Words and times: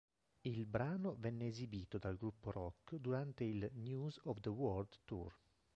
Il 0.41 0.65
brano 0.65 1.15
venne 1.19 1.45
esibito 1.45 1.99
dal 1.99 2.17
gruppo 2.17 2.49
rock 2.49 2.95
durante 2.95 3.43
il 3.43 3.69
News 3.75 4.19
of 4.23 4.39
the 4.39 4.49
World 4.49 4.97
Tour. 5.05 5.31